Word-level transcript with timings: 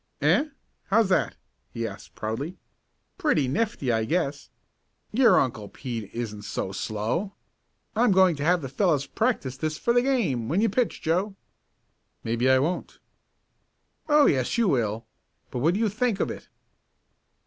"Eh? 0.19 0.45
How's 0.85 1.09
that?" 1.09 1.35
he 1.69 1.85
asked 1.87 2.15
proudly. 2.15 2.57
"Pretty 3.19 3.47
nifty 3.47 3.91
I 3.91 4.03
guess! 4.05 4.49
Your 5.11 5.39
Uncle 5.39 5.69
Pete 5.69 6.09
isn't 6.11 6.41
so 6.41 6.71
slow. 6.71 7.35
I'm 7.95 8.11
going 8.11 8.35
to 8.37 8.43
have 8.43 8.63
the 8.63 8.67
fellows 8.67 9.05
practice 9.05 9.57
this 9.57 9.77
for 9.77 9.93
the 9.93 10.01
game, 10.01 10.49
when 10.49 10.59
you 10.59 10.69
pitch, 10.69 11.03
Joe." 11.03 11.35
"Maybe 12.23 12.49
I 12.49 12.57
won't." 12.57 12.97
"Oh, 14.09 14.25
yes 14.25 14.57
you 14.57 14.67
will. 14.67 15.05
But 15.51 15.59
what 15.59 15.75
do 15.75 15.79
you 15.79 15.87
think 15.87 16.19
of 16.19 16.31
it?" 16.31 16.49